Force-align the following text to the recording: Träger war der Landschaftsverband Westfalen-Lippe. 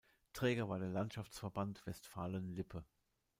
Träger 0.33 0.67
war 0.67 0.79
der 0.79 0.89
Landschaftsverband 0.89 1.85
Westfalen-Lippe. 1.85 2.83